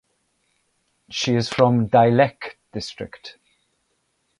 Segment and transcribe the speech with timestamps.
[1.11, 3.37] She is from Dailekh district.